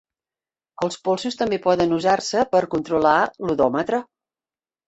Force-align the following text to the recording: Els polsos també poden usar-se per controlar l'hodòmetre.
Els 0.85 0.97
polsos 1.07 1.37
també 1.41 1.59
poden 1.67 1.93
usar-se 1.99 2.47
per 2.57 2.63
controlar 2.73 3.15
l'hodòmetre. 3.49 4.05